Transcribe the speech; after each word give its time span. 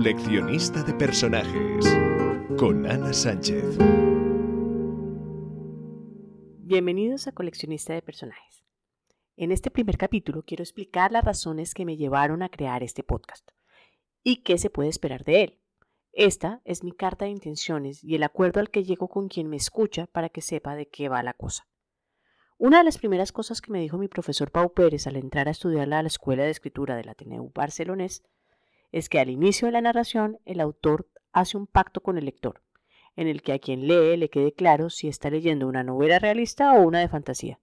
Coleccionista 0.00 0.82
de 0.82 0.94
personajes 0.94 1.84
con 2.56 2.86
Ana 2.86 3.12
Sánchez. 3.12 3.76
Bienvenidos 6.60 7.26
a 7.26 7.32
Coleccionista 7.32 7.92
de 7.92 8.00
personajes. 8.00 8.64
En 9.36 9.52
este 9.52 9.70
primer 9.70 9.98
capítulo 9.98 10.42
quiero 10.42 10.62
explicar 10.62 11.12
las 11.12 11.22
razones 11.22 11.74
que 11.74 11.84
me 11.84 11.98
llevaron 11.98 12.42
a 12.42 12.48
crear 12.48 12.82
este 12.82 13.02
podcast 13.02 13.46
y 14.22 14.36
qué 14.36 14.56
se 14.56 14.70
puede 14.70 14.88
esperar 14.88 15.22
de 15.24 15.42
él. 15.42 15.60
Esta 16.14 16.62
es 16.64 16.82
mi 16.82 16.92
carta 16.92 17.26
de 17.26 17.32
intenciones 17.32 18.02
y 18.02 18.14
el 18.14 18.22
acuerdo 18.22 18.60
al 18.60 18.70
que 18.70 18.84
llego 18.84 19.08
con 19.08 19.28
quien 19.28 19.50
me 19.50 19.56
escucha 19.56 20.06
para 20.06 20.30
que 20.30 20.40
sepa 20.40 20.76
de 20.76 20.88
qué 20.88 21.10
va 21.10 21.22
la 21.22 21.34
cosa. 21.34 21.68
Una 22.56 22.78
de 22.78 22.84
las 22.84 22.96
primeras 22.96 23.32
cosas 23.32 23.60
que 23.60 23.70
me 23.70 23.80
dijo 23.80 23.98
mi 23.98 24.08
profesor 24.08 24.50
Pau 24.50 24.72
Pérez 24.72 25.06
al 25.06 25.16
entrar 25.16 25.46
a 25.46 25.50
estudiar 25.50 25.92
a 25.92 26.00
la 26.00 26.08
Escuela 26.08 26.44
de 26.44 26.50
Escritura 26.50 26.96
del 26.96 27.10
Ateneu 27.10 27.52
Barcelonés 27.54 28.22
es 28.92 29.08
que 29.08 29.20
al 29.20 29.30
inicio 29.30 29.66
de 29.66 29.72
la 29.72 29.80
narración 29.80 30.38
el 30.44 30.60
autor 30.60 31.08
hace 31.32 31.56
un 31.56 31.66
pacto 31.66 32.00
con 32.00 32.18
el 32.18 32.24
lector, 32.24 32.62
en 33.16 33.28
el 33.28 33.42
que 33.42 33.52
a 33.52 33.58
quien 33.58 33.86
lee 33.86 34.16
le 34.16 34.30
quede 34.30 34.52
claro 34.52 34.90
si 34.90 35.08
está 35.08 35.30
leyendo 35.30 35.66
una 35.66 35.82
novela 35.82 36.18
realista 36.18 36.72
o 36.72 36.82
una 36.82 37.00
de 37.00 37.08
fantasía. 37.08 37.60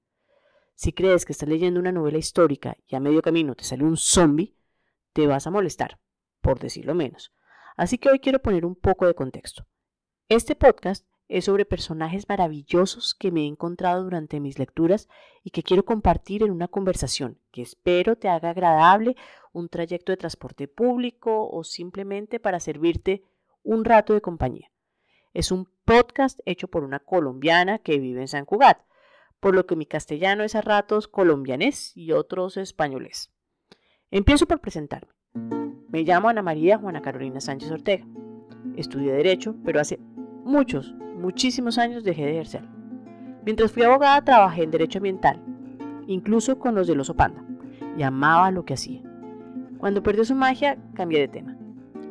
Si 0.75 0.93
crees 0.93 1.25
que 1.25 1.31
estás 1.31 1.49
leyendo 1.49 1.79
una 1.79 1.91
novela 1.91 2.19
histórica 2.19 2.77
y 2.85 2.95
a 2.95 2.99
medio 2.99 3.21
camino 3.21 3.55
te 3.55 3.63
sale 3.63 3.83
un 3.83 3.97
zombie, 3.97 4.55
te 5.13 5.25
vas 5.25 5.47
a 5.47 5.51
molestar, 5.51 5.99
por 6.41 6.59
decirlo 6.59 6.93
menos. 6.93 7.33
Así 7.75 7.97
que 7.97 8.09
hoy 8.09 8.19
quiero 8.19 8.41
poner 8.41 8.65
un 8.65 8.75
poco 8.75 9.07
de 9.07 9.15
contexto. 9.15 9.65
Este 10.29 10.55
podcast 10.55 11.06
es 11.29 11.45
sobre 11.45 11.65
personajes 11.65 12.29
maravillosos 12.29 13.13
que 13.13 13.31
me 13.31 13.41
he 13.41 13.45
encontrado 13.45 14.03
durante 14.03 14.39
mis 14.39 14.59
lecturas 14.59 15.09
y 15.43 15.49
que 15.49 15.63
quiero 15.63 15.83
compartir 15.83 16.43
en 16.43 16.51
una 16.51 16.67
conversación 16.67 17.39
que 17.51 17.61
espero 17.61 18.15
te 18.15 18.29
haga 18.29 18.51
agradable 18.51 19.15
un 19.51 19.69
trayecto 19.69 20.11
de 20.11 20.17
transporte 20.17 20.67
público 20.67 21.49
o 21.49 21.63
simplemente 21.63 22.39
para 22.39 22.59
servirte 22.59 23.23
un 23.63 23.83
rato 23.83 24.13
de 24.13 24.21
compañía. 24.21 24.71
Es 25.33 25.51
un 25.51 25.69
podcast 25.83 26.39
hecho 26.45 26.67
por 26.67 26.83
una 26.83 26.99
colombiana 26.99 27.79
que 27.79 27.99
vive 27.99 28.21
en 28.21 28.27
San 28.27 28.45
Cugat, 28.45 28.79
por 29.39 29.53
lo 29.53 29.65
que 29.65 29.75
mi 29.75 29.85
castellano 29.85 30.43
es 30.43 30.55
a 30.55 30.61
ratos 30.61 31.07
colombianés 31.07 31.95
y 31.95 32.11
otros 32.11 32.57
españoles. 32.57 33.31
Empiezo 34.09 34.47
por 34.47 34.61
presentarme. 34.61 35.11
Me 35.89 36.03
llamo 36.03 36.29
Ana 36.29 36.41
María 36.41 36.77
Juana 36.77 37.01
Carolina 37.01 37.41
Sánchez 37.41 37.71
Ortega. 37.71 38.05
Estudié 38.75 39.11
Derecho, 39.11 39.55
pero 39.63 39.79
hace 39.79 39.99
muchos, 40.47 40.95
muchísimos 41.19 41.77
años 41.77 42.03
dejé 42.03 42.25
de 42.25 42.31
ejercer. 42.31 42.63
Mientras 43.45 43.71
fui 43.71 43.83
abogada 43.83 44.23
trabajé 44.23 44.63
en 44.63 44.71
Derecho 44.71 44.99
Ambiental, 44.99 45.39
incluso 46.07 46.57
con 46.57 46.75
los 46.75 46.87
del 46.87 46.99
oso 46.99 47.15
panda, 47.15 47.43
y 47.97 48.03
amaba 48.03 48.51
lo 48.51 48.65
que 48.65 48.73
hacía. 48.73 49.01
Cuando 49.77 50.01
perdió 50.01 50.25
su 50.25 50.35
magia, 50.35 50.77
cambié 50.93 51.19
de 51.19 51.27
tema. 51.27 51.55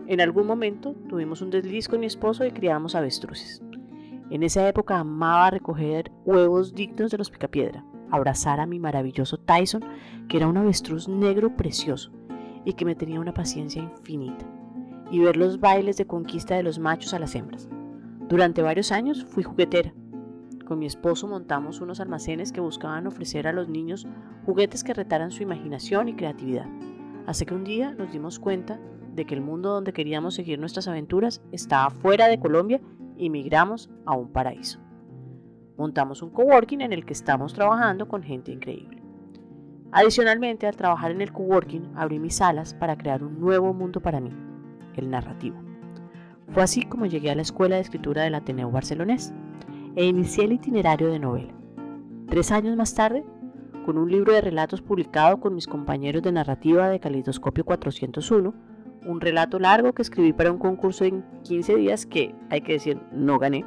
En 0.06 0.20
algún 0.20 0.46
momento 0.46 0.94
tuvimos 1.08 1.42
un 1.42 1.50
desliz 1.50 1.88
con 1.88 2.00
mi 2.00 2.06
esposo 2.06 2.44
y 2.44 2.52
criábamos 2.52 2.94
avestruces. 2.94 3.62
En 4.30 4.42
esa 4.42 4.68
época 4.68 4.98
amaba 4.98 5.50
recoger 5.50 6.12
huevos 6.24 6.74
dignos 6.74 7.10
de 7.10 7.18
los 7.18 7.30
picapiedra, 7.30 7.84
abrazar 8.10 8.60
a 8.60 8.66
mi 8.66 8.78
maravilloso 8.78 9.38
Tyson, 9.38 9.84
que 10.28 10.36
era 10.36 10.46
un 10.46 10.56
avestruz 10.56 11.08
negro 11.08 11.56
precioso 11.56 12.12
y 12.64 12.74
que 12.74 12.84
me 12.84 12.94
tenía 12.94 13.20
una 13.20 13.34
paciencia 13.34 13.82
infinita, 13.82 14.44
y 15.10 15.20
ver 15.20 15.36
los 15.36 15.60
bailes 15.60 15.96
de 15.96 16.06
conquista 16.06 16.56
de 16.56 16.62
los 16.62 16.78
machos 16.78 17.14
a 17.14 17.18
las 17.18 17.34
hembras. 17.34 17.68
Durante 18.28 18.60
varios 18.60 18.90
años 18.90 19.24
fui 19.24 19.44
juguetera. 19.44 19.94
Con 20.66 20.80
mi 20.80 20.86
esposo 20.86 21.28
montamos 21.28 21.80
unos 21.80 22.00
almacenes 22.00 22.50
que 22.50 22.60
buscaban 22.60 23.06
ofrecer 23.06 23.46
a 23.46 23.52
los 23.52 23.68
niños 23.68 24.04
juguetes 24.44 24.82
que 24.82 24.94
retaran 24.94 25.30
su 25.30 25.44
imaginación 25.44 26.08
y 26.08 26.16
creatividad. 26.16 26.66
Hasta 27.26 27.44
que 27.44 27.54
un 27.54 27.62
día 27.62 27.92
nos 27.92 28.10
dimos 28.10 28.40
cuenta 28.40 28.80
de 29.14 29.26
que 29.26 29.34
el 29.34 29.42
mundo 29.42 29.70
donde 29.70 29.92
queríamos 29.92 30.34
seguir 30.34 30.58
nuestras 30.58 30.88
aventuras 30.88 31.40
estaba 31.52 31.90
fuera 31.90 32.26
de 32.26 32.40
Colombia 32.40 32.80
y 33.16 33.30
migramos 33.30 33.90
a 34.04 34.16
un 34.16 34.32
paraíso. 34.32 34.80
Montamos 35.76 36.20
un 36.20 36.30
coworking 36.30 36.80
en 36.80 36.92
el 36.92 37.06
que 37.06 37.12
estamos 37.12 37.54
trabajando 37.54 38.08
con 38.08 38.24
gente 38.24 38.50
increíble. 38.50 39.02
Adicionalmente, 39.92 40.66
al 40.66 40.74
trabajar 40.74 41.12
en 41.12 41.20
el 41.20 41.32
coworking, 41.32 41.92
abrí 41.94 42.18
mis 42.18 42.40
alas 42.40 42.74
para 42.74 42.98
crear 42.98 43.22
un 43.22 43.38
nuevo 43.38 43.72
mundo 43.72 44.00
para 44.00 44.20
mí, 44.20 44.30
el 44.96 45.10
narrativo. 45.10 45.75
Fue 46.52 46.62
así 46.62 46.82
como 46.82 47.06
llegué 47.06 47.30
a 47.30 47.34
la 47.34 47.42
Escuela 47.42 47.76
de 47.76 47.82
Escritura 47.82 48.22
del 48.22 48.34
Ateneo 48.34 48.70
Barcelonés 48.70 49.32
e 49.96 50.04
inicié 50.04 50.44
el 50.44 50.52
itinerario 50.52 51.10
de 51.10 51.18
novela. 51.18 51.52
Tres 52.28 52.50
años 52.52 52.76
más 52.76 52.94
tarde 52.94 53.24
con 53.84 53.98
un 53.98 54.10
libro 54.10 54.32
de 54.32 54.40
relatos 54.40 54.82
publicado 54.82 55.38
con 55.38 55.54
mis 55.54 55.68
compañeros 55.68 56.22
de 56.22 56.32
narrativa 56.32 56.88
de 56.88 56.98
Calidoscopio 56.98 57.64
401, 57.64 58.52
un 59.06 59.20
relato 59.20 59.60
largo 59.60 59.92
que 59.92 60.02
escribí 60.02 60.32
para 60.32 60.50
un 60.50 60.58
concurso 60.58 61.04
en 61.04 61.24
15 61.44 61.76
días 61.76 62.04
que, 62.04 62.34
hay 62.50 62.62
que 62.62 62.72
decir, 62.72 63.00
no 63.12 63.38
gané, 63.38 63.64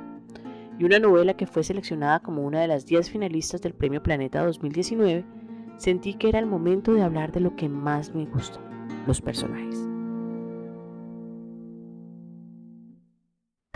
y 0.77 0.83
una 0.83 0.99
novela 0.99 1.35
que 1.35 1.47
fue 1.47 1.63
seleccionada 1.63 2.19
como 2.19 2.43
una 2.45 2.59
de 2.59 2.67
las 2.67 2.85
10 2.85 3.09
finalistas 3.09 3.61
del 3.61 3.73
Premio 3.73 4.03
Planeta 4.03 4.45
2019, 4.45 5.25
sentí 5.77 6.15
que 6.15 6.27
era 6.29 6.39
el 6.39 6.45
momento 6.45 6.93
de 6.93 7.01
hablar 7.01 7.31
de 7.31 7.39
lo 7.39 7.55
que 7.55 7.69
más 7.69 8.13
me 8.13 8.25
gusta, 8.25 8.59
los 9.07 9.21
personajes. 9.21 9.88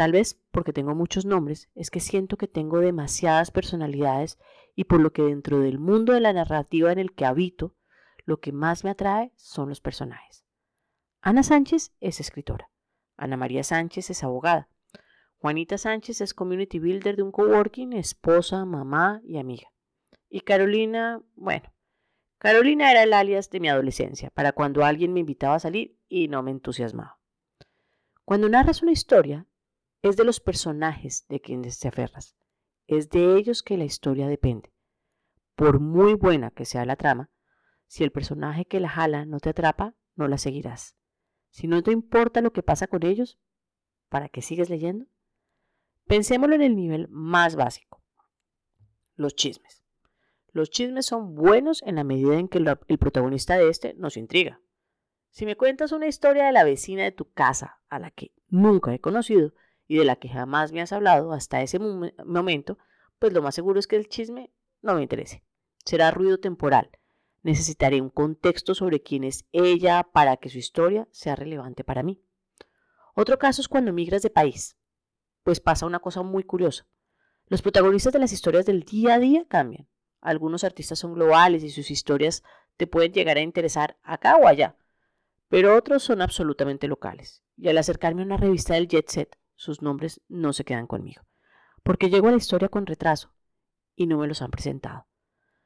Tal 0.04 0.12
vez 0.12 0.38
porque 0.52 0.74
tengo 0.74 0.96
muchos 0.96 1.24
nombres, 1.24 1.70
es 1.76 1.90
que 1.90 2.02
siento 2.02 2.36
que 2.36 2.50
tengo 2.50 2.82
demasiadas 2.82 3.52
personalidades 3.52 4.38
y 4.76 4.84
por 4.84 5.00
lo 5.00 5.14
que 5.14 5.22
dentro 5.22 5.62
del 5.62 5.80
mundo 5.80 6.12
de 6.12 6.20
la 6.20 6.34
narrativa 6.34 6.92
en 6.92 7.00
el 7.00 7.14
que 7.14 7.24
habito, 7.24 7.78
lo 8.26 8.42
que 8.42 8.52
más 8.52 8.84
me 8.84 8.90
atrae 8.90 9.32
son 9.38 9.70
los 9.70 9.80
personajes. 9.80 10.44
Ana 11.22 11.42
Sánchez 11.42 11.94
es 12.02 12.20
escritora. 12.20 12.70
Ana 13.16 13.38
María 13.38 13.64
Sánchez 13.64 14.10
es 14.10 14.26
abogada. 14.26 14.68
Juanita 15.38 15.78
Sánchez 15.78 16.20
es 16.20 16.34
community 16.34 16.80
builder 16.80 17.16
de 17.16 17.24
un 17.24 17.32
coworking, 17.32 17.94
esposa, 17.94 18.66
mamá 18.66 19.22
y 19.24 19.38
amiga. 19.38 19.70
Y 20.28 20.42
Carolina, 20.42 21.22
bueno, 21.36 21.74
Carolina 22.40 22.92
era 22.92 23.04
el 23.04 23.14
alias 23.14 23.50
de 23.52 23.62
mi 23.62 23.70
adolescencia, 23.70 24.32
para 24.32 24.52
cuando 24.52 24.84
alguien 24.84 25.14
me 25.14 25.22
invitaba 25.22 25.56
a 25.56 25.60
salir 25.60 25.98
y 26.10 26.28
no 26.28 26.44
me 26.44 26.52
entusiasmaba. 26.52 27.22
Cuando 28.26 28.50
narras 28.50 28.82
una 28.84 28.92
historia, 28.92 29.48
es 30.04 30.18
de 30.18 30.26
los 30.26 30.42
personajes 30.42 31.26
de 31.30 31.40
quienes 31.40 31.80
te 31.80 31.88
aferras. 31.88 32.36
Es 32.88 33.10
de 33.10 33.38
ellos 33.38 33.64
que 33.64 33.78
la 33.78 33.86
historia 33.86 34.28
depende. 34.28 34.74
Por 35.56 35.80
muy 35.80 36.14
buena 36.14 36.52
que 36.52 36.66
sea 36.66 36.86
la 36.86 36.98
trama, 36.98 37.32
si 37.88 38.04
el 38.04 38.12
personaje 38.12 38.66
que 38.66 38.82
la 38.82 38.90
jala 38.90 39.26
no 39.26 39.40
te 39.40 39.50
atrapa, 39.50 39.96
no 40.16 40.28
la 40.28 40.38
seguirás. 40.38 40.98
Si 41.50 41.68
no 41.68 41.82
te 41.84 41.92
importa 41.92 42.42
lo 42.42 42.52
que 42.52 42.64
pasa 42.64 42.88
con 42.88 43.04
ellos, 43.06 43.40
¿para 44.10 44.28
qué 44.28 44.42
sigues 44.42 44.70
leyendo? 44.70 45.06
Pensémoslo 46.06 46.56
en 46.56 46.64
el 46.64 46.76
nivel 46.76 47.08
más 47.08 47.56
básico. 47.56 48.04
Los 49.16 49.36
chismes. 49.36 49.86
Los 50.52 50.70
chismes 50.70 51.06
son 51.06 51.34
buenos 51.34 51.82
en 51.84 51.96
la 51.96 52.04
medida 52.04 52.38
en 52.38 52.50
que 52.50 52.58
el 52.58 52.98
protagonista 52.98 53.58
de 53.58 53.70
este 53.70 53.94
nos 53.94 54.18
intriga. 54.18 54.60
Si 55.30 55.46
me 55.46 55.56
cuentas 55.56 55.94
una 55.94 56.08
historia 56.08 56.46
de 56.46 56.52
la 56.52 56.66
vecina 56.66 57.04
de 57.04 57.12
tu 57.14 57.32
casa 57.32 57.82
a 57.88 58.00
la 58.00 58.12
que 58.12 58.34
nunca 58.50 58.94
he 58.94 59.00
conocido 59.00 59.54
y 59.94 59.98
de 59.98 60.06
la 60.06 60.16
que 60.16 60.28
jamás 60.28 60.72
me 60.72 60.82
has 60.82 60.92
hablado 60.92 61.34
hasta 61.34 61.62
ese 61.62 61.78
momento, 61.78 62.80
pues 63.20 63.32
lo 63.32 63.44
más 63.44 63.54
seguro 63.54 63.80
es 63.80 63.86
que 63.86 63.96
el 63.96 64.10
chisme 64.10 64.52
no 64.82 64.96
me 64.96 65.04
interese. 65.04 65.44
Será 65.86 66.10
ruido 66.10 66.40
temporal. 66.40 66.90
Necesitaré 67.44 68.02
un 68.02 68.10
contexto 68.10 68.74
sobre 68.74 69.04
quién 69.04 69.24
es 69.24 69.46
ella 69.52 70.02
para 70.12 70.38
que 70.38 70.50
su 70.50 70.58
historia 70.58 71.08
sea 71.12 71.36
relevante 71.36 71.84
para 71.84 72.02
mí. 72.02 72.24
Otro 73.14 73.38
caso 73.38 73.62
es 73.62 73.68
cuando 73.68 73.94
migras 73.94 74.24
de 74.24 74.32
país, 74.32 74.80
pues 75.44 75.60
pasa 75.60 75.86
una 75.86 76.00
cosa 76.00 76.24
muy 76.24 76.44
curiosa. 76.44 76.88
Los 77.46 77.62
protagonistas 77.62 78.14
de 78.14 78.20
las 78.20 78.34
historias 78.34 78.66
del 78.66 78.86
día 78.86 79.14
a 79.14 79.20
día 79.20 79.46
cambian. 79.48 79.88
Algunos 80.22 80.64
artistas 80.64 80.98
son 80.98 81.14
globales 81.14 81.64
y 81.64 81.70
sus 81.70 81.92
historias 81.92 82.42
te 82.78 82.88
pueden 82.88 83.14
llegar 83.14 83.38
a 83.38 83.42
interesar 83.42 84.00
acá 84.02 84.38
o 84.38 84.48
allá, 84.48 84.76
pero 85.50 85.78
otros 85.78 86.02
son 86.02 86.24
absolutamente 86.24 86.88
locales. 86.88 87.44
Y 87.58 87.68
al 87.70 87.78
acercarme 87.78 88.24
a 88.24 88.26
una 88.26 88.38
revista 88.38 88.74
del 88.74 88.88
Jet 88.88 89.08
Set, 89.10 89.38
sus 89.64 89.82
nombres 89.82 90.22
no 90.28 90.52
se 90.52 90.66
quedan 90.66 90.88
conmigo, 90.88 91.24
porque 91.84 92.10
llego 92.10 92.28
a 92.28 92.32
la 92.32 92.38
historia 92.38 92.68
con 92.68 92.86
retraso 92.86 93.34
y 93.96 94.08
no 94.08 94.18
me 94.18 94.28
los 94.28 94.42
han 94.42 94.52
presentado. 94.52 95.08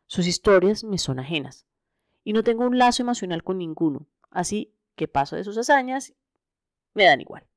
Sus 0.06 0.28
historias 0.28 0.84
me 0.84 1.00
son 1.00 1.18
ajenas 1.18 1.66
y 2.24 2.34
no 2.34 2.44
tengo 2.44 2.66
un 2.66 2.78
lazo 2.78 3.02
emocional 3.02 3.44
con 3.44 3.58
ninguno, 3.58 4.08
así 4.30 4.76
que 4.96 5.08
paso 5.08 5.36
de 5.36 5.44
sus 5.44 5.58
hazañas 5.58 6.14
me 6.94 7.06
dan 7.06 7.22
igual. 7.22 7.48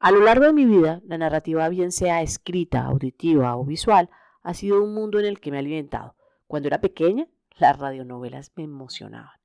A 0.00 0.10
lo 0.10 0.20
largo 0.20 0.46
de 0.46 0.52
mi 0.52 0.66
vida, 0.66 1.00
la 1.04 1.16
narrativa, 1.16 1.68
bien 1.68 1.92
sea 1.92 2.20
escrita, 2.20 2.84
auditiva 2.84 3.56
o 3.56 3.64
visual, 3.64 4.10
ha 4.42 4.52
sido 4.52 4.82
un 4.82 4.94
mundo 4.94 5.20
en 5.20 5.26
el 5.26 5.38
que 5.38 5.52
me 5.52 5.58
he 5.58 5.60
alimentado. 5.60 6.16
Cuando 6.48 6.66
era 6.66 6.80
pequeña, 6.80 7.28
las 7.56 7.78
radionovelas 7.78 8.50
me 8.56 8.64
emocionaban. 8.64 9.40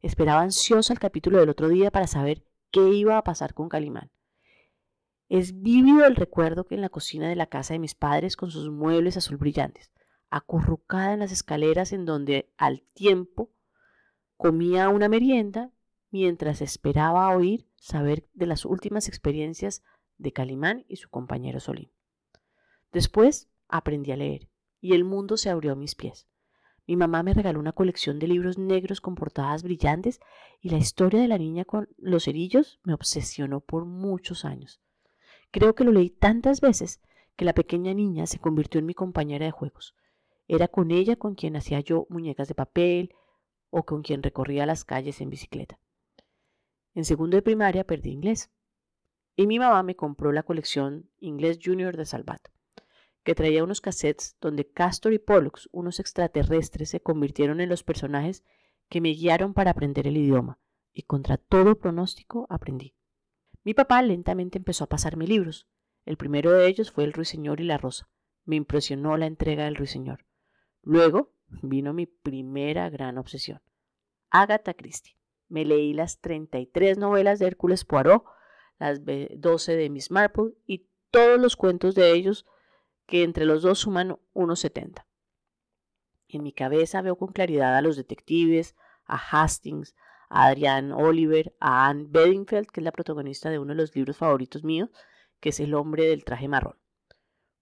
Esperaba 0.00 0.42
ansiosa 0.42 0.92
el 0.92 1.00
capítulo 1.00 1.40
del 1.40 1.48
otro 1.48 1.68
día 1.68 1.90
para 1.90 2.06
saber 2.06 2.44
qué 2.70 2.88
iba 2.90 3.18
a 3.18 3.24
pasar 3.24 3.52
con 3.52 3.68
Calimán. 3.68 4.12
Es 5.28 5.60
vívido 5.60 6.06
el 6.06 6.16
recuerdo 6.16 6.64
que 6.64 6.74
en 6.74 6.80
la 6.80 6.88
cocina 6.88 7.28
de 7.28 7.36
la 7.36 7.48
casa 7.48 7.74
de 7.74 7.78
mis 7.78 7.94
padres, 7.94 8.34
con 8.34 8.50
sus 8.50 8.70
muebles 8.70 9.18
azul 9.18 9.36
brillantes, 9.36 9.92
acurrucada 10.30 11.12
en 11.12 11.20
las 11.20 11.32
escaleras 11.32 11.92
en 11.92 12.06
donde 12.06 12.50
al 12.56 12.80
tiempo 12.94 13.50
comía 14.38 14.88
una 14.88 15.10
merienda 15.10 15.70
mientras 16.10 16.62
esperaba 16.62 17.36
oír 17.36 17.68
saber 17.76 18.26
de 18.32 18.46
las 18.46 18.64
últimas 18.64 19.06
experiencias 19.06 19.82
de 20.16 20.32
Calimán 20.32 20.86
y 20.88 20.96
su 20.96 21.10
compañero 21.10 21.60
Solín. 21.60 21.92
Después 22.90 23.50
aprendí 23.68 24.12
a 24.12 24.16
leer 24.16 24.48
y 24.80 24.94
el 24.94 25.04
mundo 25.04 25.36
se 25.36 25.50
abrió 25.50 25.72
a 25.72 25.76
mis 25.76 25.94
pies. 25.94 26.26
Mi 26.86 26.96
mamá 26.96 27.22
me 27.22 27.34
regaló 27.34 27.60
una 27.60 27.72
colección 27.72 28.18
de 28.18 28.28
libros 28.28 28.56
negros 28.56 29.02
con 29.02 29.14
portadas 29.14 29.62
brillantes 29.62 30.20
y 30.58 30.70
la 30.70 30.78
historia 30.78 31.20
de 31.20 31.28
la 31.28 31.36
niña 31.36 31.66
con 31.66 31.90
los 31.98 32.24
cerillos 32.24 32.80
me 32.82 32.94
obsesionó 32.94 33.60
por 33.60 33.84
muchos 33.84 34.46
años. 34.46 34.80
Creo 35.50 35.74
que 35.74 35.84
lo 35.84 35.92
leí 35.92 36.10
tantas 36.10 36.60
veces 36.60 37.00
que 37.36 37.44
la 37.44 37.54
pequeña 37.54 37.94
niña 37.94 38.26
se 38.26 38.38
convirtió 38.38 38.78
en 38.78 38.86
mi 38.86 38.94
compañera 38.94 39.46
de 39.46 39.52
juegos. 39.52 39.94
Era 40.46 40.68
con 40.68 40.90
ella 40.90 41.16
con 41.16 41.34
quien 41.34 41.56
hacía 41.56 41.80
yo 41.80 42.06
muñecas 42.10 42.48
de 42.48 42.54
papel 42.54 43.14
o 43.70 43.84
con 43.84 44.02
quien 44.02 44.22
recorría 44.22 44.66
las 44.66 44.84
calles 44.84 45.20
en 45.20 45.30
bicicleta. 45.30 45.78
En 46.94 47.04
segundo 47.04 47.36
de 47.36 47.42
primaria 47.42 47.84
perdí 47.84 48.10
inglés 48.10 48.50
y 49.36 49.46
mi 49.46 49.60
mamá 49.60 49.84
me 49.84 49.94
compró 49.94 50.32
la 50.32 50.42
colección 50.42 51.08
Inglés 51.20 51.60
Junior 51.64 51.96
de 51.96 52.06
Salvat, 52.06 52.48
que 53.22 53.36
traía 53.36 53.62
unos 53.62 53.80
cassettes 53.80 54.36
donde 54.40 54.68
Castor 54.68 55.12
y 55.12 55.20
Pollux, 55.20 55.68
unos 55.70 56.00
extraterrestres, 56.00 56.90
se 56.90 57.00
convirtieron 57.00 57.60
en 57.60 57.68
los 57.68 57.84
personajes 57.84 58.42
que 58.88 59.00
me 59.00 59.10
guiaron 59.10 59.54
para 59.54 59.70
aprender 59.70 60.08
el 60.08 60.16
idioma, 60.16 60.58
y 60.92 61.02
contra 61.02 61.36
todo 61.36 61.78
pronóstico 61.78 62.48
aprendí. 62.50 62.96
Mi 63.68 63.74
papá 63.74 64.00
lentamente 64.00 64.56
empezó 64.56 64.84
a 64.84 64.88
pasarme 64.88 65.26
libros. 65.26 65.68
El 66.06 66.16
primero 66.16 66.52
de 66.52 66.66
ellos 66.68 66.90
fue 66.90 67.04
El 67.04 67.12
Ruiseñor 67.12 67.60
y 67.60 67.64
la 67.64 67.76
Rosa. 67.76 68.08
Me 68.46 68.56
impresionó 68.56 69.18
la 69.18 69.26
entrega 69.26 69.66
del 69.66 69.76
Ruiseñor. 69.76 70.24
Luego 70.80 71.34
vino 71.48 71.92
mi 71.92 72.06
primera 72.06 72.88
gran 72.88 73.18
obsesión, 73.18 73.60
Agatha 74.30 74.72
Christie. 74.72 75.18
Me 75.48 75.66
leí 75.66 75.92
las 75.92 76.18
33 76.20 76.96
novelas 76.96 77.40
de 77.40 77.46
Hércules 77.46 77.84
Poirot, 77.84 78.24
las 78.78 79.02
12 79.04 79.76
de 79.76 79.90
Miss 79.90 80.10
Marple 80.10 80.54
y 80.64 80.88
todos 81.10 81.38
los 81.38 81.54
cuentos 81.54 81.94
de 81.94 82.12
ellos 82.12 82.46
que 83.04 83.22
entre 83.22 83.44
los 83.44 83.60
dos 83.60 83.80
suman 83.80 84.18
unos 84.32 84.60
70. 84.60 85.06
En 86.28 86.42
mi 86.42 86.54
cabeza 86.54 87.02
veo 87.02 87.18
con 87.18 87.32
claridad 87.32 87.76
a 87.76 87.82
los 87.82 87.98
detectives, 87.98 88.74
a 89.04 89.18
Hastings, 89.18 89.94
a 90.28 90.46
Adrian 90.46 90.92
Oliver, 90.92 91.54
a 91.60 91.88
Anne 91.88 92.06
Bedingfeld, 92.08 92.68
que 92.68 92.80
es 92.80 92.84
la 92.84 92.92
protagonista 92.92 93.50
de 93.50 93.58
uno 93.58 93.74
de 93.74 93.80
los 93.80 93.94
libros 93.94 94.16
favoritos 94.16 94.64
míos, 94.64 94.90
que 95.40 95.50
es 95.50 95.60
El 95.60 95.74
hombre 95.74 96.06
del 96.06 96.24
traje 96.24 96.48
marrón. 96.48 96.76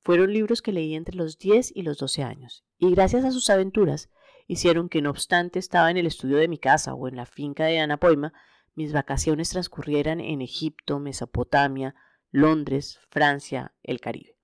Fueron 0.03 0.33
libros 0.33 0.63
que 0.63 0.73
leí 0.73 0.95
entre 0.95 1.17
los 1.17 1.39
10 1.39 1.73
y 1.75 1.83
los 1.83 1.99
12 1.99 2.23
años, 2.23 2.65
y 2.79 2.91
gracias 2.93 3.25
a 3.25 3.33
sus 3.33 3.51
aventuras 3.51 4.11
hicieron 4.47 4.89
que 4.89 5.03
no 5.03 5.11
obstante 5.11 5.59
estaba 5.59 5.91
en 5.91 5.97
el 5.97 6.07
estudio 6.07 6.37
de 6.37 6.49
mi 6.49 6.59
casa 6.59 6.95
o 6.95 7.09
en 7.09 7.17
la 7.17 7.27
finca 7.27 7.65
de 7.65 7.81
Anapoima, 7.81 8.33
mis 8.75 8.93
vacaciones 8.93 9.51
transcurrieran 9.51 10.21
en 10.21 10.43
Egipto, 10.43 11.01
Mesopotamia, 11.01 11.95
Londres, 12.31 13.01
Francia, 13.11 13.75
el 13.83 14.01
Caribe. 14.01 14.37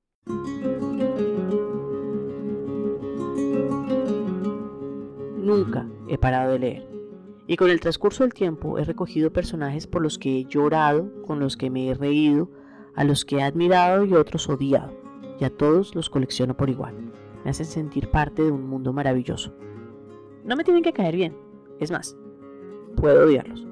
Nunca 5.37 5.87
he 6.09 6.19
parado 6.19 6.53
de 6.53 6.59
leer. 6.59 6.92
Y 7.47 7.57
con 7.57 7.71
el 7.71 7.81
transcurso 7.81 8.23
del 8.23 8.35
tiempo 8.35 8.79
he 8.79 8.85
recogido 8.85 9.33
personajes 9.33 9.87
por 9.87 10.03
los 10.03 10.19
que 10.19 10.39
he 10.39 10.45
llorado, 10.45 11.11
con 11.27 11.41
los 11.41 11.57
que 11.57 11.71
me 11.71 11.89
he 11.89 11.95
reído, 11.95 12.49
a 12.95 13.05
los 13.05 13.25
que 13.25 13.37
he 13.37 13.43
admirado 13.43 14.05
y 14.05 14.15
otros 14.15 14.49
odiado. 14.49 14.93
Y 15.41 15.45
a 15.45 15.51
todos 15.51 15.95
los 15.95 16.09
colecciono 16.09 16.57
por 16.57 16.71
igual. 16.71 16.95
Me 17.45 17.51
hacen 17.51 17.67
sentir 17.67 18.11
parte 18.11 18.43
de 18.43 18.53
un 18.53 18.69
mundo 18.69 18.93
maravilloso. 18.93 19.53
No 20.45 20.57
me 20.57 20.65
tienen 20.65 20.83
que 20.83 20.93
caer 20.93 21.17
bien, 21.17 21.37
es 21.81 21.91
más, 21.91 22.17
puedo 22.97 23.25
odiarlos. 23.25 23.67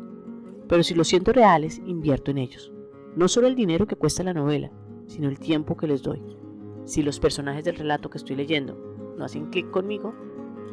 Pero 0.68 0.82
si 0.82 0.94
los 0.94 1.08
siento 1.08 1.32
reales, 1.32 1.80
invierto 1.86 2.30
en 2.30 2.38
ellos. 2.38 2.72
No 3.16 3.28
solo 3.28 3.46
el 3.46 3.56
dinero 3.56 3.86
que 3.86 3.96
cuesta 3.96 4.22
la 4.22 4.34
novela, 4.34 4.70
sino 5.06 5.28
el 5.28 5.38
tiempo 5.38 5.76
que 5.76 5.86
les 5.86 6.02
doy. 6.02 6.22
Si 6.84 7.02
los 7.02 7.20
personajes 7.20 7.64
del 7.64 7.76
relato 7.76 8.10
que 8.10 8.18
estoy 8.18 8.36
leyendo 8.36 8.76
no 9.16 9.24
hacen 9.24 9.50
clic 9.50 9.70
conmigo, 9.70 10.14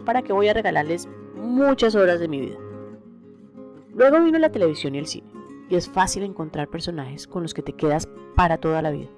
¿para 0.06 0.22
qué 0.22 0.34
voy 0.34 0.48
a 0.48 0.54
regalarles 0.54 1.10
muchas 1.36 1.96
horas 1.96 2.20
de 2.20 2.28
mi 2.28 2.42
vida? 2.42 2.58
Luego 3.98 4.24
vino 4.24 4.38
la 4.38 4.52
televisión 4.52 4.94
y 4.94 5.00
el 5.00 5.08
cine, 5.08 5.28
y 5.70 5.76
es 5.76 5.90
fácil 5.90 6.22
encontrar 6.22 6.70
personajes 6.70 7.26
con 7.26 7.42
los 7.42 7.56
que 7.56 7.64
te 7.64 7.74
quedas 7.74 8.08
para 8.36 8.60
toda 8.60 8.84
la 8.84 8.92
vida. 8.92 9.10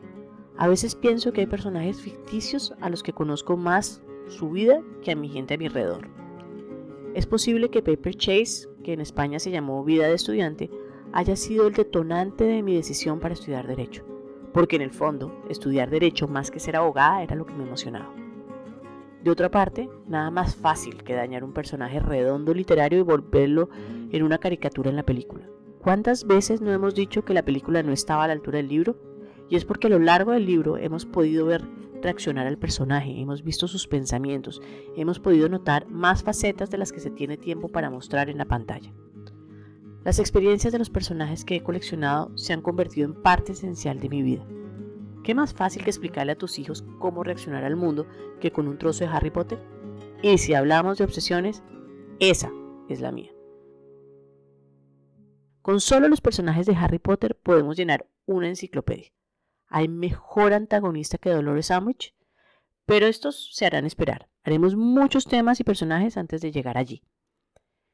A 0.56 0.70
veces 0.70 0.96
pienso 0.96 1.34
que 1.34 1.42
hay 1.42 1.48
personajes 1.48 2.02
ficticios 2.02 2.74
a 2.80 2.90
los 2.90 3.04
que 3.04 3.12
conozco 3.12 3.58
más 3.58 4.02
su 4.28 4.52
vida 4.52 4.82
que 5.04 5.12
a 5.12 5.18
mi 5.18 5.28
gente 5.28 5.56
a 5.56 5.58
mi 5.58 5.66
alrededor. 5.66 6.08
Es 7.14 7.26
posible 7.26 7.70
que 7.70 7.82
Paper 7.82 8.16
Chase, 8.16 8.70
que 8.82 8.94
en 8.94 9.02
España 9.02 9.40
se 9.40 9.52
llamó 9.52 9.84
Vida 9.84 10.08
de 10.08 10.14
Estudiante, 10.14 10.72
haya 11.12 11.36
sido 11.36 11.68
el 11.68 11.74
detonante 11.74 12.46
de 12.46 12.64
mi 12.64 12.74
decisión 12.74 13.20
para 13.20 13.34
estudiar 13.34 13.68
Derecho, 13.68 14.06
porque 14.54 14.78
en 14.78 14.84
el 14.84 14.92
fondo, 14.92 15.44
estudiar 15.50 15.90
Derecho 15.90 16.30
más 16.30 16.52
que 16.52 16.62
ser 16.62 16.78
abogada 16.78 17.22
era 17.22 17.36
lo 17.36 17.46
que 17.46 17.54
me 17.54 17.66
emocionaba. 17.66 18.14
De 19.24 19.32
otra 19.32 19.52
parte, 19.52 19.90
nada 20.08 20.32
más 20.32 20.56
fácil 20.56 21.04
que 21.04 21.14
dañar 21.14 21.44
un 21.44 21.54
personaje 21.54 22.00
redondo 22.00 22.54
literario 22.54 23.00
y 23.00 23.04
volverlo 23.04 23.70
en 24.12 24.24
una 24.24 24.38
caricatura 24.38 24.90
en 24.90 24.96
la 24.96 25.04
película. 25.04 25.46
¿Cuántas 25.82 26.26
veces 26.26 26.62
no 26.62 26.72
hemos 26.72 26.96
dicho 26.96 27.24
que 27.26 27.34
la 27.34 27.44
película 27.44 27.84
no 27.84 27.92
estaba 27.92 28.24
a 28.24 28.28
la 28.28 28.34
altura 28.34 28.58
del 28.58 28.70
libro? 28.70 28.98
Y 29.50 29.56
es 29.56 29.66
porque 29.66 29.88
a 29.88 29.90
lo 29.90 30.00
largo 30.00 30.32
del 30.32 30.46
libro 30.46 30.78
hemos 30.78 31.06
podido 31.06 31.46
ver 31.46 31.68
reaccionar 32.02 32.48
al 32.48 32.58
personaje, 32.58 33.20
hemos 33.20 33.44
visto 33.44 33.68
sus 33.68 33.88
pensamientos, 33.88 34.62
hemos 34.96 35.20
podido 35.20 35.50
notar 35.50 35.90
más 35.90 36.24
facetas 36.24 36.70
de 36.70 36.78
las 36.78 36.94
que 36.94 37.02
se 37.02 37.10
tiene 37.10 37.36
tiempo 37.36 37.68
para 37.68 37.90
mostrar 37.90 38.30
en 38.30 38.38
la 38.38 38.46
pantalla. 38.46 38.94
Las 40.06 40.20
experiencias 40.20 40.72
de 40.72 40.80
los 40.80 40.90
personajes 40.90 41.44
que 41.44 41.58
he 41.58 41.64
coleccionado 41.64 42.32
se 42.38 42.54
han 42.54 42.62
convertido 42.62 43.08
en 43.08 43.22
parte 43.22 43.52
esencial 43.52 44.00
de 44.00 44.10
mi 44.10 44.22
vida. 44.22 44.46
¿Qué 45.24 45.36
más 45.36 45.54
fácil 45.54 45.84
que 45.84 45.90
explicarle 45.90 46.32
a 46.34 46.38
tus 46.38 46.60
hijos 46.60 46.84
cómo 47.00 47.24
reaccionar 47.24 47.64
al 47.64 47.76
mundo 47.76 48.08
que 48.40 48.52
con 48.52 48.68
un 48.68 48.78
trozo 48.78 49.04
de 49.04 49.12
Harry 49.12 49.32
Potter? 49.32 49.60
Y 50.22 50.38
si 50.38 50.54
hablamos 50.54 50.98
de 50.98 51.04
obsesiones, 51.04 51.64
esa 52.20 52.52
es 52.90 53.02
la 53.02 53.12
mía. 53.12 53.32
Con 55.62 55.82
solo 55.82 56.08
los 56.08 56.22
personajes 56.22 56.66
de 56.66 56.76
Harry 56.76 57.00
Potter 57.00 57.36
podemos 57.36 57.78
llenar 57.78 58.08
una 58.26 58.48
enciclopedia 58.48 59.12
hay 59.70 59.88
mejor 59.88 60.54
antagonista 60.54 61.18
que 61.18 61.30
Dolores 61.30 61.70
Umbridge, 61.70 62.16
pero 62.86 63.06
estos 63.06 63.54
se 63.54 63.66
harán 63.66 63.86
esperar. 63.86 64.28
Haremos 64.44 64.76
muchos 64.76 65.26
temas 65.26 65.60
y 65.60 65.64
personajes 65.64 66.18
antes 66.18 66.42
de 66.42 66.52
llegar 66.52 66.78
allí. 66.78 67.04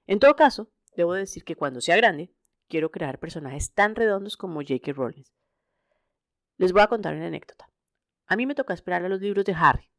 En 0.07 0.19
todo 0.19 0.35
caso, 0.35 0.69
debo 0.95 1.13
decir 1.13 1.43
que 1.43 1.57
cuando 1.57 1.81
sea 1.81 1.97
grande, 1.97 2.33
quiero 2.69 2.91
crear 2.91 3.19
personajes 3.19 3.73
tan 3.73 3.95
redondos 3.95 4.37
como 4.37 4.61
J.K. 4.61 4.93
Rowling. 4.93 5.25
Les 6.57 6.71
voy 6.71 6.81
a 6.81 6.87
contar 6.87 7.15
una 7.15 7.27
anécdota. 7.27 7.69
A 8.27 8.35
mí 8.35 8.45
me 8.45 8.55
toca 8.55 8.73
esperar 8.73 9.03
a 9.03 9.09
los 9.09 9.21
libros 9.21 9.45
de 9.45 9.53
Harry. 9.53 9.91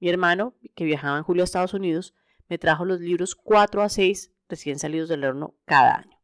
Mi 0.00 0.08
hermano, 0.08 0.54
que 0.74 0.84
viajaba 0.84 1.18
en 1.18 1.24
julio 1.24 1.42
a 1.42 1.44
Estados 1.44 1.74
Unidos, 1.74 2.14
me 2.48 2.58
trajo 2.58 2.84
los 2.84 3.00
libros 3.00 3.34
4 3.34 3.82
a 3.82 3.88
6 3.88 4.32
recién 4.48 4.78
salidos 4.78 5.08
del 5.08 5.24
horno 5.24 5.54
cada 5.64 5.96
año. 5.96 6.18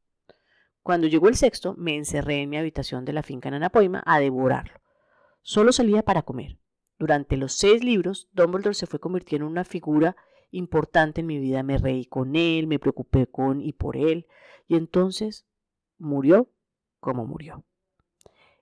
Cuando 0.82 1.06
llegó 1.06 1.28
el 1.28 1.36
sexto, 1.36 1.74
me 1.78 1.96
encerré 1.96 2.42
en 2.42 2.50
mi 2.50 2.56
habitación 2.56 3.04
de 3.04 3.12
la 3.12 3.22
finca 3.22 3.48
en 3.48 3.54
Anapoima 3.54 4.02
a 4.06 4.18
devorarlo. 4.18 4.80
Solo 5.42 5.72
salía 5.72 6.02
para 6.02 6.22
comer. 6.22 6.58
Durante 6.98 7.36
los 7.36 7.54
seis 7.54 7.82
libros, 7.82 8.28
Dumbledore 8.32 8.74
se 8.74 8.86
fue 8.86 9.00
convirtiendo 9.00 9.46
en 9.46 9.52
una 9.52 9.64
figura 9.64 10.16
importante 10.50 11.20
en 11.20 11.26
mi 11.26 11.38
vida. 11.38 11.62
Me 11.62 11.78
reí 11.78 12.06
con 12.06 12.36
él, 12.36 12.66
me 12.66 12.78
preocupé 12.78 13.26
con 13.26 13.60
y 13.60 13.72
por 13.72 13.96
él, 13.96 14.26
y 14.66 14.76
entonces 14.76 15.46
murió 15.98 16.50
como 17.00 17.26
murió. 17.26 17.64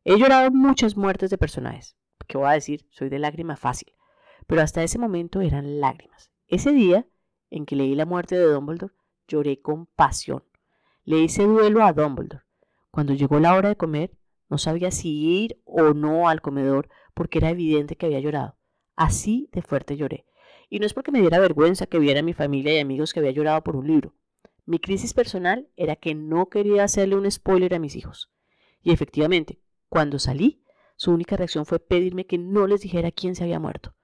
He 0.04 0.18
llorado 0.18 0.50
muchas 0.50 0.96
muertes 0.96 1.30
de 1.30 1.38
personajes. 1.38 1.96
¿Qué 2.26 2.36
voy 2.36 2.48
a 2.48 2.52
decir? 2.52 2.86
Soy 2.90 3.08
de 3.08 3.20
lágrima 3.20 3.56
fácil. 3.56 3.92
Pero 4.48 4.60
hasta 4.60 4.82
ese 4.82 4.98
momento 4.98 5.40
eran 5.40 5.80
lágrimas. 5.80 6.32
Ese 6.48 6.72
día 6.72 7.06
en 7.50 7.66
que 7.66 7.76
leí 7.76 7.94
la 7.94 8.04
muerte 8.04 8.36
de 8.36 8.46
Dumbledore, 8.46 8.92
lloré 9.28 9.60
con 9.60 9.86
pasión. 9.86 10.42
Le 11.04 11.20
hice 11.20 11.44
duelo 11.44 11.84
a 11.84 11.92
Dumbledore. 11.92 12.42
Cuando 12.90 13.14
llegó 13.14 13.38
la 13.38 13.54
hora 13.54 13.68
de 13.68 13.76
comer, 13.76 14.10
no 14.48 14.58
sabía 14.58 14.90
si 14.90 15.44
ir 15.44 15.62
o 15.64 15.94
no 15.94 16.28
al 16.28 16.40
comedor 16.40 16.88
porque 17.14 17.38
era 17.38 17.50
evidente 17.50 17.94
que 17.94 18.06
había 18.06 18.20
llorado. 18.20 18.56
Así 18.96 19.48
de 19.52 19.62
fuerte 19.62 19.96
lloré. 19.96 20.26
Y 20.68 20.80
no 20.80 20.86
es 20.86 20.94
porque 20.94 21.12
me 21.12 21.20
diera 21.20 21.38
vergüenza 21.38 21.86
que 21.86 22.00
viera 22.00 22.20
a 22.20 22.24
mi 22.24 22.32
familia 22.32 22.74
y 22.74 22.80
amigos 22.80 23.12
que 23.12 23.20
había 23.20 23.30
llorado 23.30 23.62
por 23.62 23.76
un 23.76 23.86
libro. 23.86 24.14
Mi 24.66 24.80
crisis 24.80 25.14
personal 25.14 25.68
era 25.76 25.94
que 25.94 26.14
no 26.14 26.48
quería 26.48 26.84
hacerle 26.84 27.14
un 27.14 27.30
spoiler 27.30 27.74
a 27.74 27.78
mis 27.78 27.94
hijos. 27.94 28.32
Y 28.82 28.92
efectivamente, 28.92 29.61
cuando 29.92 30.18
salí, 30.18 30.64
su 30.96 31.10
única 31.10 31.36
reacción 31.36 31.66
fue 31.66 31.78
pedirme 31.78 32.24
que 32.24 32.38
no 32.38 32.66
les 32.66 32.80
dijera 32.80 33.10
quién 33.10 33.34
se 33.34 33.44
había 33.44 33.58
muerto. 33.58 33.94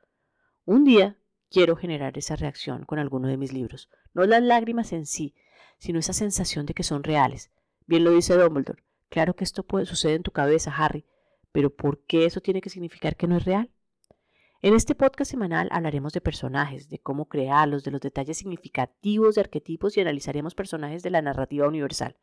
Un 0.67 0.85
día 0.85 1.17
quiero 1.51 1.77
generar 1.77 2.19
esa 2.19 2.37
reacción 2.37 2.85
con 2.85 2.99
alguno 2.99 3.27
de 3.27 3.39
mis 3.39 3.55
libros, 3.55 3.89
no 4.13 4.27
las 4.27 4.43
lágrimas 4.43 4.93
en 4.93 5.07
sí, 5.07 5.35
sino 5.79 5.99
esa 5.99 6.13
sensación 6.13 6.67
de 6.67 6.75
que 6.75 6.83
son 6.83 7.05
reales. 7.05 7.51
Bien 7.87 8.05
lo 8.05 8.11
dice 8.11 8.37
Dumbledore. 8.37 8.85
Claro 9.09 9.35
que 9.35 9.45
esto 9.45 9.63
puede 9.63 9.87
suceder 9.87 10.17
en 10.17 10.25
tu 10.25 10.31
cabeza, 10.31 10.75
Harry, 10.77 11.07
pero 11.53 11.75
¿por 11.75 12.05
qué 12.05 12.27
eso 12.27 12.43
tiene 12.43 12.61
que 12.61 12.69
significar 12.69 13.17
que 13.17 13.27
no 13.27 13.39
es 13.39 13.47
real? 13.47 13.71
En 14.61 14.75
este 14.75 14.95
podcast 14.95 15.31
semanal 15.31 15.71
hablaremos 15.73 16.13
de 16.13 16.21
personajes, 16.21 16.91
de 16.91 16.99
cómo 16.99 17.31
crearlos, 17.31 17.83
de 17.83 17.93
los 17.93 18.03
detalles 18.03 18.37
significativos 18.37 19.37
de 19.37 19.41
arquetipos 19.41 19.97
y 19.97 20.03
analizaremos 20.03 20.55
personajes 20.55 21.03
de 21.03 21.09
la 21.09 21.23
narrativa 21.23 21.67
universal. 21.67 22.19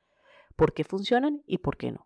por 0.56 0.76
qué 0.76 0.84
funcionan 0.84 1.42
y 1.48 1.58
por 1.58 1.78
qué 1.78 1.92
no. 1.92 2.06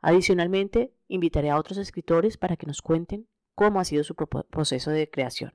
Adicionalmente, 0.00 0.94
invitaré 1.08 1.50
a 1.50 1.58
otros 1.58 1.78
escritores 1.78 2.36
para 2.36 2.56
que 2.56 2.66
nos 2.66 2.80
cuenten 2.82 3.28
cómo 3.54 3.80
ha 3.80 3.84
sido 3.84 4.04
su 4.04 4.14
proceso 4.14 4.90
de 4.90 5.10
creación. 5.10 5.54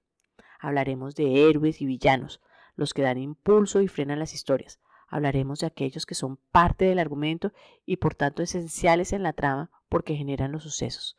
Hablaremos 0.59 1.15
de 1.15 1.49
héroes 1.49 1.81
y 1.81 1.85
villanos, 1.85 2.41
los 2.75 2.93
que 2.93 3.01
dan 3.01 3.17
impulso 3.17 3.81
y 3.81 3.87
frenan 3.87 4.19
las 4.19 4.33
historias. 4.33 4.79
Hablaremos 5.07 5.59
de 5.59 5.67
aquellos 5.67 6.05
que 6.05 6.15
son 6.15 6.37
parte 6.51 6.85
del 6.85 6.99
argumento 6.99 7.53
y 7.85 7.97
por 7.97 8.15
tanto 8.15 8.43
esenciales 8.43 9.13
en 9.13 9.23
la 9.23 9.33
trama 9.33 9.71
porque 9.89 10.15
generan 10.15 10.51
los 10.51 10.63
sucesos. 10.63 11.17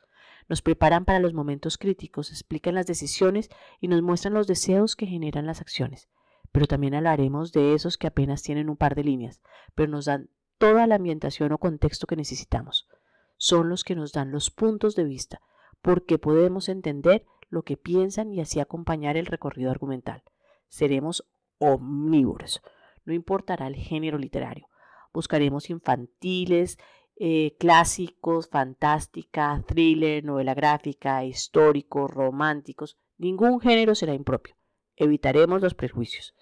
Nos 0.49 0.62
preparan 0.62 1.04
para 1.04 1.18
los 1.18 1.35
momentos 1.35 1.78
críticos, 1.78 2.30
explican 2.30 2.75
las 2.75 2.87
decisiones 2.87 3.49
y 3.80 3.88
nos 3.88 4.02
muestran 4.02 4.35
los 4.35 4.47
deseos 4.47 4.95
que 4.95 5.06
generan 5.06 5.47
las 5.47 5.61
acciones. 5.61 6.09
Pero 6.52 6.66
también 6.66 6.95
hablaremos 6.95 7.52
de 7.52 7.75
esos 7.75 7.99
que 7.99 8.06
apenas 8.06 8.42
tienen 8.42 8.68
un 8.68 8.76
par 8.76 8.95
de 8.95 9.04
líneas, 9.04 9.40
pero 9.75 9.90
nos 9.90 10.04
dan 10.04 10.30
toda 10.59 10.87
la 10.87 10.95
ambientación 10.95 11.52
o 11.52 11.59
contexto 11.59 12.06
que 12.06 12.16
necesitamos. 12.16 12.88
Son 13.37 13.69
los 13.69 13.85
que 13.85 13.95
nos 13.95 14.12
dan 14.12 14.31
los 14.31 14.50
puntos 14.50 14.97
de 14.97 15.05
vista, 15.05 15.40
porque 15.83 16.19
podemos 16.19 16.69
entender 16.69 17.25
lo 17.49 17.62
que 17.62 17.76
piensan 17.76 18.33
y 18.33 18.40
así 18.40 18.61
acompañar 18.61 19.16
el 19.16 19.26
recorrido 19.26 19.71
argumental. 19.71 20.23
Seremos 20.69 21.26
omnívoros, 21.59 22.62
no 23.05 23.12
importará 23.12 23.66
el 23.66 23.76
género 23.76 24.19
literario. 24.19 24.69
Buscaremos 25.12 25.71
infantiles, 25.71 26.78
eh, 27.19 27.57
clásicos, 27.59 28.49
fantástica, 28.49 29.64
thriller, 29.66 30.23
novela 30.25 30.55
gráfica, 30.55 31.25
históricos, 31.25 32.11
románticos. 32.11 32.99
Ningún 33.16 33.61
género 33.61 33.95
será 33.95 34.12
impropio. 34.12 34.57
Evitaremos 34.97 35.62
los 35.62 35.75
prejuicios. 35.75 36.35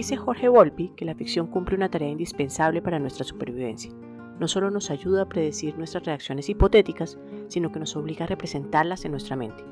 Dice 0.00 0.16
Jorge 0.16 0.48
Volpi 0.48 0.94
que 0.96 1.04
la 1.04 1.14
ficción 1.14 1.46
cumple 1.46 1.76
una 1.76 1.90
tarea 1.90 2.08
indispensable 2.08 2.80
para 2.80 2.98
nuestra 2.98 3.22
supervivencia. 3.22 3.92
No 4.38 4.48
solo 4.48 4.70
nos 4.70 4.90
ayuda 4.90 5.20
a 5.20 5.28
predecir 5.28 5.76
nuestras 5.76 6.06
reacciones 6.06 6.48
hipotéticas, 6.48 7.18
sino 7.48 7.70
que 7.70 7.80
nos 7.80 7.94
obliga 7.96 8.24
a 8.24 8.26
representarlas 8.26 9.04
en 9.04 9.10
nuestra 9.10 9.36
mente. 9.36 9.62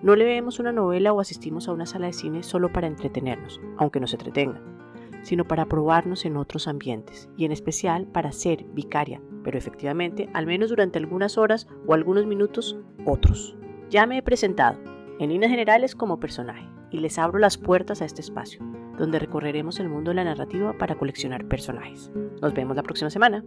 No 0.00 0.14
leemos 0.14 0.60
una 0.60 0.70
novela 0.70 1.12
o 1.12 1.18
asistimos 1.18 1.66
a 1.66 1.72
una 1.72 1.86
sala 1.86 2.06
de 2.06 2.12
cine 2.12 2.44
solo 2.44 2.72
para 2.72 2.86
entretenernos, 2.86 3.60
aunque 3.76 3.98
nos 3.98 4.12
entretenga 4.12 4.62
sino 5.22 5.44
para 5.48 5.66
probarnos 5.66 6.24
en 6.24 6.36
otros 6.36 6.68
ambientes 6.68 7.28
y 7.36 7.44
en 7.44 7.50
especial 7.50 8.06
para 8.06 8.30
ser 8.30 8.62
vicaria, 8.74 9.22
pero 9.42 9.58
efectivamente, 9.58 10.28
al 10.34 10.46
menos 10.46 10.68
durante 10.68 11.00
algunas 11.00 11.36
horas 11.36 11.66
o 11.86 11.94
algunos 11.94 12.26
minutos, 12.26 12.78
otros. 13.06 13.56
Ya 13.88 14.06
me 14.06 14.18
he 14.18 14.22
presentado, 14.22 14.78
en 15.18 15.30
líneas 15.30 15.50
generales 15.50 15.96
como 15.96 16.20
personaje, 16.20 16.68
y 16.90 16.98
les 16.98 17.18
abro 17.18 17.38
las 17.38 17.56
puertas 17.56 18.02
a 18.02 18.04
este 18.04 18.20
espacio, 18.20 18.62
donde 18.98 19.18
recorreremos 19.18 19.80
el 19.80 19.88
mundo 19.88 20.10
de 20.10 20.16
la 20.16 20.24
narrativa 20.24 20.76
para 20.78 20.96
coleccionar 20.96 21.46
personajes. 21.46 22.10
Nos 22.40 22.54
vemos 22.54 22.76
la 22.76 22.82
próxima 22.82 23.10
semana. 23.10 23.44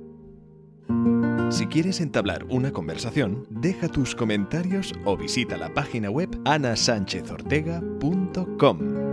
Si 1.49 1.65
quieres 1.67 2.01
entablar 2.01 2.45
una 2.49 2.71
conversación, 2.71 3.45
deja 3.49 3.87
tus 3.87 4.13
comentarios 4.15 4.93
o 5.05 5.15
visita 5.15 5.55
la 5.57 5.73
página 5.73 6.09
web 6.09 6.29
anasanchezortega.com. 6.45 9.06